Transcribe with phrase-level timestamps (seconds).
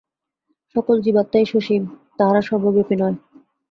[0.75, 1.83] সকল জীবাত্মাই সসীম,
[2.17, 3.17] তাহারা সর্বব্যাপী নয়।